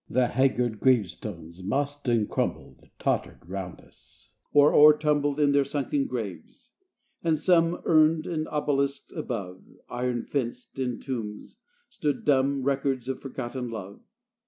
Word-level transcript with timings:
Haggard 0.11 0.79
gravestones, 0.79 1.61
mossed 1.61 2.07
and 2.07 2.27
crumbled, 2.27 2.89
Tottered 2.97 3.47
round 3.47 3.81
us, 3.81 4.31
or 4.51 4.73
o'ertumbled 4.73 5.39
In 5.39 5.51
their 5.51 5.63
sunken 5.63 6.07
graves; 6.07 6.71
and 7.23 7.37
some, 7.37 7.79
Urned 7.85 8.25
and 8.25 8.47
obelisked 8.47 9.11
above 9.15 9.63
Iron 9.91 10.23
fenced 10.23 10.79
in 10.79 10.99
tombs, 10.99 11.57
stood 11.87 12.25
dumb 12.25 12.63
Records 12.63 13.07
of 13.07 13.21
forgotten 13.21 13.69
love. 13.69 14.01